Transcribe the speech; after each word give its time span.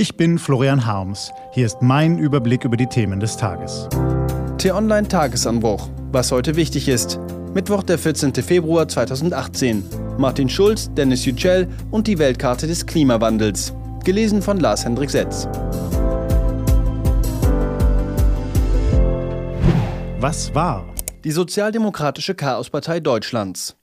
Ich 0.00 0.16
bin 0.16 0.38
Florian 0.38 0.86
Harms. 0.86 1.32
Hier 1.50 1.66
ist 1.66 1.82
mein 1.82 2.18
Überblick 2.18 2.64
über 2.64 2.76
die 2.76 2.86
Themen 2.86 3.18
des 3.18 3.36
Tages. 3.36 3.88
T-Online 4.58 5.08
Tagesanbruch. 5.08 5.88
Was 6.12 6.30
heute 6.30 6.54
wichtig 6.54 6.86
ist. 6.86 7.18
Mittwoch, 7.52 7.82
der 7.82 7.98
14. 7.98 8.32
Februar 8.34 8.86
2018. 8.86 9.82
Martin 10.16 10.48
Schulz, 10.48 10.88
Dennis 10.94 11.24
Yücel 11.24 11.66
und 11.90 12.06
die 12.06 12.20
Weltkarte 12.20 12.68
des 12.68 12.86
Klimawandels. 12.86 13.74
Gelesen 14.04 14.40
von 14.40 14.60
Lars-Hendrik 14.60 15.10
Setz. 15.10 15.48
Was 20.20 20.54
war? 20.54 20.86
Die 21.24 21.32
Sozialdemokratische 21.32 22.36
Chaospartei 22.36 23.00
Deutschlands. 23.00 23.76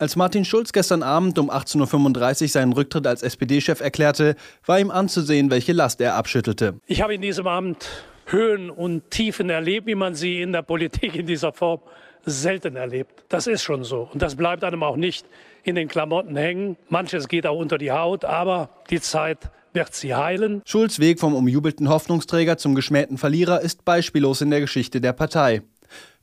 Als 0.00 0.16
Martin 0.16 0.46
Schulz 0.46 0.72
gestern 0.72 1.02
Abend 1.02 1.38
um 1.38 1.50
18.35 1.50 2.42
Uhr 2.42 2.48
seinen 2.48 2.72
Rücktritt 2.72 3.06
als 3.06 3.22
SPD-Chef 3.22 3.82
erklärte, 3.82 4.34
war 4.64 4.80
ihm 4.80 4.90
anzusehen, 4.90 5.50
welche 5.50 5.74
Last 5.74 6.00
er 6.00 6.14
abschüttelte. 6.14 6.80
Ich 6.86 7.02
habe 7.02 7.14
in 7.14 7.20
diesem 7.20 7.46
Abend 7.46 7.86
Höhen 8.24 8.70
und 8.70 9.10
Tiefen 9.10 9.50
erlebt, 9.50 9.86
wie 9.86 9.94
man 9.94 10.14
sie 10.14 10.40
in 10.40 10.52
der 10.52 10.62
Politik 10.62 11.16
in 11.16 11.26
dieser 11.26 11.52
Form 11.52 11.80
selten 12.24 12.76
erlebt. 12.76 13.24
Das 13.28 13.46
ist 13.46 13.62
schon 13.62 13.84
so. 13.84 14.08
Und 14.10 14.22
das 14.22 14.36
bleibt 14.36 14.64
einem 14.64 14.82
auch 14.82 14.96
nicht 14.96 15.26
in 15.64 15.74
den 15.74 15.86
Klamotten 15.86 16.34
hängen. 16.34 16.78
Manches 16.88 17.28
geht 17.28 17.46
auch 17.46 17.58
unter 17.58 17.76
die 17.76 17.92
Haut, 17.92 18.24
aber 18.24 18.70
die 18.88 19.02
Zeit 19.02 19.50
wird 19.74 19.94
sie 19.94 20.14
heilen. 20.14 20.62
Schulz 20.64 20.98
Weg 20.98 21.20
vom 21.20 21.34
umjubelten 21.34 21.90
Hoffnungsträger 21.90 22.56
zum 22.56 22.74
geschmähten 22.74 23.18
Verlierer 23.18 23.60
ist 23.60 23.84
beispiellos 23.84 24.40
in 24.40 24.48
der 24.48 24.60
Geschichte 24.60 25.02
der 25.02 25.12
Partei. 25.12 25.60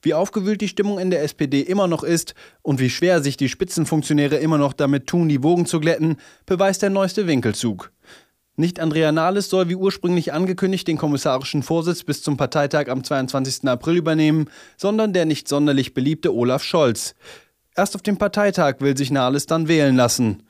Wie 0.02 0.14
aufgewühlt 0.14 0.62
die 0.62 0.68
Stimmung 0.68 1.00
in 1.00 1.10
der 1.10 1.24
SPD 1.24 1.62
immer 1.62 1.88
noch 1.88 2.04
ist 2.04 2.36
und 2.62 2.80
wie 2.80 2.90
schwer 2.90 3.22
sich 3.22 3.38
die 3.38 3.50
Spitzenfunktionäre 3.50 4.38
immer 4.38 4.58
noch 4.58 4.74
damit 4.74 5.08
tun, 5.08 5.28
die 5.28 5.44
Wogen 5.44 5.66
zu 5.66 5.80
glätten, 5.80 6.18
beweist 6.46 6.82
der 6.82 6.90
neueste 6.90 7.28
Winkelzug. 7.28 7.92
Nicht 8.60 8.80
Andrea 8.80 9.12
Nahles 9.12 9.50
soll 9.50 9.70
wie 9.70 9.76
ursprünglich 9.76 10.34
angekündigt 10.34 10.88
den 10.88 10.98
kommissarischen 10.98 11.62
Vorsitz 11.62 12.04
bis 12.04 12.24
zum 12.24 12.38
Parteitag 12.38 12.90
am 12.90 13.04
22. 13.04 13.68
April 13.68 13.98
übernehmen, 13.98 14.50
sondern 14.78 15.14
der 15.14 15.26
nicht 15.26 15.48
sonderlich 15.48 15.94
beliebte 15.94 16.34
Olaf 16.34 16.64
Scholz. 16.64 17.14
Erst 17.76 17.94
auf 17.94 18.02
dem 18.02 18.18
Parteitag 18.18 18.78
will 18.80 18.98
sich 18.98 19.12
Nahles 19.12 19.46
dann 19.46 19.68
wählen 19.68 19.96
lassen. 19.96 20.42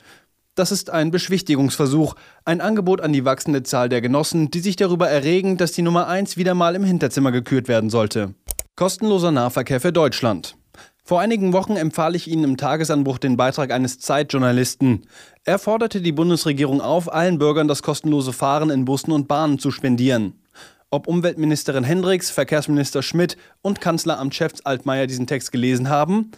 Das 0.56 0.72
ist 0.72 0.90
ein 0.90 1.12
Beschwichtigungsversuch, 1.12 2.16
ein 2.46 2.62
Angebot 2.62 3.02
an 3.02 3.12
die 3.12 3.26
wachsende 3.26 3.64
Zahl 3.64 3.90
der 3.90 4.00
Genossen, 4.00 4.50
die 4.52 4.62
sich 4.62 4.78
darüber 4.78 5.10
erregen, 5.10 5.58
dass 5.58 5.74
die 5.74 5.82
Nummer 5.82 6.08
1 6.08 6.38
wieder 6.38 6.54
mal 6.54 6.76
im 6.76 6.86
Hinterzimmer 6.86 7.34
gekürt 7.34 7.68
werden 7.68 7.90
sollte. 7.90 8.34
Kostenloser 8.78 9.32
Nahverkehr 9.32 9.82
für 9.82 9.92
Deutschland. 9.92 10.56
Vor 11.04 11.20
einigen 11.20 11.52
Wochen 11.52 11.78
empfahl 11.78 12.16
ich 12.16 12.28
Ihnen 12.28 12.44
im 12.44 12.58
Tagesanbruch 12.58 13.18
den 13.18 13.36
Beitrag 13.36 13.72
eines 13.72 13.98
Zeitjournalisten. 13.98 15.08
Er 15.46 15.58
forderte 15.58 16.00
die 16.00 16.12
Bundesregierung 16.12 16.80
auf, 16.80 17.12
allen 17.12 17.40
Bürgern 17.40 17.68
das 17.68 17.82
kostenlose 17.82 18.34
Fahren 18.34 18.70
in 18.70 18.86
Bussen 18.86 19.12
und 19.12 19.28
Bahnen 19.28 19.58
zu 19.58 19.72
spendieren. 19.72 20.44
Ob 20.92 21.08
Umweltministerin 21.08 21.84
Hendricks, 21.84 22.30
Verkehrsminister 22.30 23.02
Schmidt 23.02 23.36
und 23.64 23.82
Kanzleramtschef 23.82 24.54
Altmaier 24.64 25.08
diesen 25.08 25.26
Text 25.26 25.52
gelesen 25.52 25.90
haben? 25.90 26.30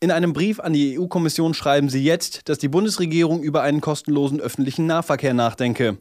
In 0.00 0.10
einem 0.10 0.32
Brief 0.32 0.60
an 0.60 0.72
die 0.72 0.98
EU-Kommission 0.98 1.52
schreiben 1.52 1.90
sie 1.90 2.02
jetzt, 2.02 2.48
dass 2.48 2.56
die 2.56 2.68
Bundesregierung 2.68 3.42
über 3.42 3.60
einen 3.60 3.82
kostenlosen 3.82 4.40
öffentlichen 4.40 4.86
Nahverkehr 4.86 5.34
nachdenke. 5.34 5.98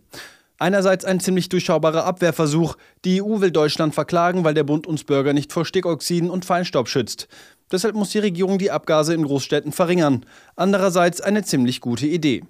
Einerseits 0.61 1.05
ein 1.05 1.19
ziemlich 1.19 1.49
durchschaubarer 1.49 2.05
Abwehrversuch. 2.05 2.75
Die 3.03 3.19
EU 3.19 3.41
will 3.41 3.49
Deutschland 3.49 3.95
verklagen, 3.95 4.43
weil 4.43 4.53
der 4.53 4.63
Bund 4.63 4.85
uns 4.85 5.03
Bürger 5.03 5.33
nicht 5.33 5.51
vor 5.51 5.65
Stickoxiden 5.65 6.29
und 6.29 6.45
Feinstaub 6.45 6.87
schützt. 6.87 7.27
Deshalb 7.71 7.95
muss 7.95 8.11
die 8.11 8.19
Regierung 8.19 8.59
die 8.59 8.69
Abgase 8.69 9.15
in 9.15 9.23
Großstädten 9.23 9.71
verringern. 9.71 10.23
Andererseits 10.55 11.19
eine 11.19 11.43
ziemlich 11.43 11.81
gute 11.81 12.05
Idee. 12.05 12.43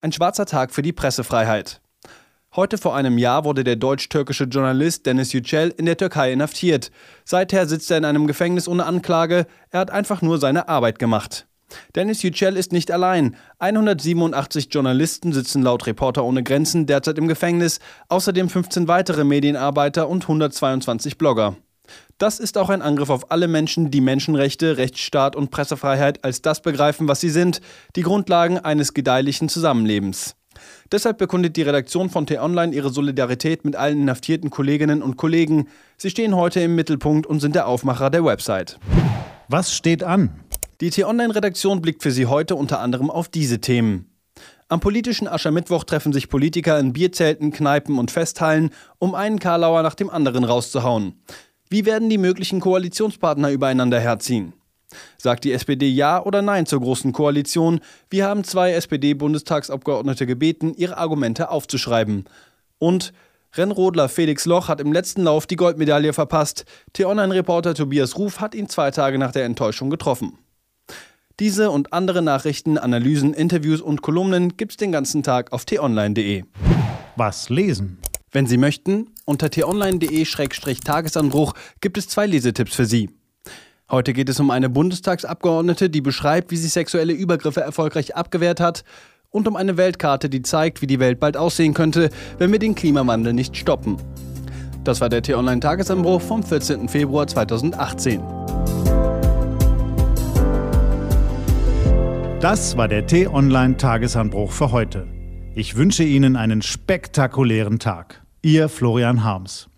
Ein 0.00 0.12
schwarzer 0.12 0.46
Tag 0.46 0.70
für 0.70 0.82
die 0.82 0.92
Pressefreiheit. 0.92 1.80
Heute 2.54 2.78
vor 2.78 2.94
einem 2.94 3.18
Jahr 3.18 3.44
wurde 3.44 3.64
der 3.64 3.74
deutsch-türkische 3.74 4.44
Journalist 4.44 5.04
Dennis 5.04 5.32
Yücel 5.32 5.74
in 5.76 5.86
der 5.86 5.96
Türkei 5.96 6.32
inhaftiert. 6.32 6.92
Seither 7.24 7.66
sitzt 7.66 7.90
er 7.90 7.98
in 7.98 8.04
einem 8.04 8.28
Gefängnis 8.28 8.68
ohne 8.68 8.86
Anklage. 8.86 9.44
Er 9.70 9.80
hat 9.80 9.90
einfach 9.90 10.22
nur 10.22 10.38
seine 10.38 10.68
Arbeit 10.68 11.00
gemacht. 11.00 11.48
Dennis 11.94 12.22
Yücel 12.22 12.56
ist 12.56 12.72
nicht 12.72 12.90
allein. 12.90 13.36
187 13.58 14.68
Journalisten 14.70 15.32
sitzen 15.32 15.62
laut 15.62 15.86
Reporter 15.86 16.24
ohne 16.24 16.42
Grenzen 16.42 16.86
derzeit 16.86 17.18
im 17.18 17.28
Gefängnis, 17.28 17.80
außerdem 18.08 18.48
15 18.48 18.88
weitere 18.88 19.24
Medienarbeiter 19.24 20.08
und 20.08 20.24
122 20.24 21.18
Blogger. 21.18 21.56
Das 22.18 22.40
ist 22.40 22.58
auch 22.58 22.70
ein 22.70 22.82
Angriff 22.82 23.10
auf 23.10 23.30
alle 23.30 23.48
Menschen, 23.48 23.90
die 23.90 24.00
Menschenrechte, 24.00 24.76
Rechtsstaat 24.78 25.36
und 25.36 25.50
Pressefreiheit 25.50 26.24
als 26.24 26.42
das 26.42 26.62
begreifen, 26.62 27.08
was 27.08 27.20
sie 27.20 27.30
sind, 27.30 27.60
die 27.94 28.02
Grundlagen 28.02 28.58
eines 28.58 28.94
gedeihlichen 28.94 29.48
Zusammenlebens. 29.48 30.34
Deshalb 30.90 31.18
bekundet 31.18 31.56
die 31.56 31.62
Redaktion 31.62 32.08
von 32.08 32.26
T-Online 32.26 32.74
ihre 32.74 32.90
Solidarität 32.90 33.64
mit 33.64 33.76
allen 33.76 34.02
inhaftierten 34.02 34.50
Kolleginnen 34.50 35.02
und 35.02 35.16
Kollegen. 35.16 35.68
Sie 35.98 36.10
stehen 36.10 36.34
heute 36.34 36.60
im 36.60 36.74
Mittelpunkt 36.74 37.26
und 37.26 37.40
sind 37.40 37.54
der 37.54 37.66
Aufmacher 37.66 38.08
der 38.08 38.24
Website. 38.24 38.78
Was 39.48 39.74
steht 39.74 40.02
an? 40.02 40.30
Die 40.82 40.90
T-Online-Redaktion 40.90 41.80
blickt 41.80 42.02
für 42.02 42.10
Sie 42.10 42.26
heute 42.26 42.54
unter 42.54 42.80
anderem 42.80 43.10
auf 43.10 43.30
diese 43.30 43.60
Themen. 43.62 44.10
Am 44.68 44.80
politischen 44.80 45.26
Aschermittwoch 45.26 45.84
treffen 45.84 46.12
sich 46.12 46.28
Politiker 46.28 46.78
in 46.78 46.92
Bierzelten, 46.92 47.50
Kneipen 47.50 47.98
und 47.98 48.10
Festhallen, 48.10 48.68
um 48.98 49.14
einen 49.14 49.38
Karlauer 49.38 49.82
nach 49.82 49.94
dem 49.94 50.10
anderen 50.10 50.44
rauszuhauen. 50.44 51.14
Wie 51.70 51.86
werden 51.86 52.10
die 52.10 52.18
möglichen 52.18 52.60
Koalitionspartner 52.60 53.50
übereinander 53.52 53.98
herziehen? 53.98 54.52
Sagt 55.16 55.44
die 55.44 55.52
SPD 55.52 55.88
Ja 55.88 56.22
oder 56.22 56.42
Nein 56.42 56.66
zur 56.66 56.80
Großen 56.80 57.10
Koalition? 57.12 57.80
Wir 58.10 58.26
haben 58.26 58.44
zwei 58.44 58.72
SPD-Bundestagsabgeordnete 58.72 60.26
gebeten, 60.26 60.74
ihre 60.76 60.98
Argumente 60.98 61.48
aufzuschreiben. 61.48 62.24
Und 62.78 63.14
Rennrodler 63.54 64.10
Felix 64.10 64.44
Loch 64.44 64.68
hat 64.68 64.82
im 64.82 64.92
letzten 64.92 65.22
Lauf 65.22 65.46
die 65.46 65.56
Goldmedaille 65.56 66.12
verpasst. 66.12 66.66
T-Online-Reporter 66.92 67.74
Tobias 67.74 68.18
Ruf 68.18 68.40
hat 68.40 68.54
ihn 68.54 68.68
zwei 68.68 68.90
Tage 68.90 69.16
nach 69.16 69.32
der 69.32 69.46
Enttäuschung 69.46 69.88
getroffen. 69.88 70.38
Diese 71.38 71.70
und 71.70 71.92
andere 71.92 72.22
Nachrichten, 72.22 72.78
Analysen, 72.78 73.34
Interviews 73.34 73.82
und 73.82 74.00
Kolumnen 74.00 74.56
gibt's 74.56 74.78
den 74.78 74.90
ganzen 74.90 75.22
Tag 75.22 75.52
auf 75.52 75.66
t-online.de. 75.66 76.44
Was 77.16 77.50
lesen? 77.50 77.98
Wenn 78.32 78.46
Sie 78.46 78.56
möchten, 78.56 79.10
unter 79.26 79.50
t-online.de-tagesanbruch 79.50 81.52
gibt 81.82 81.98
es 81.98 82.08
zwei 82.08 82.26
Lesetipps 82.26 82.74
für 82.74 82.86
Sie. 82.86 83.10
Heute 83.90 84.14
geht 84.14 84.30
es 84.30 84.40
um 84.40 84.50
eine 84.50 84.70
Bundestagsabgeordnete, 84.70 85.90
die 85.90 86.00
beschreibt, 86.00 86.50
wie 86.50 86.56
sie 86.56 86.68
sexuelle 86.68 87.12
Übergriffe 87.12 87.60
erfolgreich 87.60 88.16
abgewehrt 88.16 88.58
hat, 88.58 88.82
und 89.30 89.46
um 89.46 89.56
eine 89.56 89.76
Weltkarte, 89.76 90.30
die 90.30 90.40
zeigt, 90.40 90.80
wie 90.80 90.86
die 90.86 91.00
Welt 91.00 91.20
bald 91.20 91.36
aussehen 91.36 91.74
könnte, 91.74 92.08
wenn 92.38 92.50
wir 92.50 92.58
den 92.58 92.74
Klimawandel 92.74 93.34
nicht 93.34 93.58
stoppen. 93.58 93.98
Das 94.84 95.02
war 95.02 95.10
der 95.10 95.20
T-Online-Tagesanbruch 95.20 96.22
vom 96.22 96.42
14. 96.42 96.88
Februar 96.88 97.26
2018. 97.26 98.22
Das 102.40 102.76
war 102.76 102.86
der 102.86 103.06
T-Online-Tagesanbruch 103.06 104.52
für 104.52 104.70
heute. 104.70 105.08
Ich 105.54 105.74
wünsche 105.76 106.04
Ihnen 106.04 106.36
einen 106.36 106.60
spektakulären 106.60 107.78
Tag. 107.78 108.22
Ihr 108.42 108.68
Florian 108.68 109.24
Harms. 109.24 109.70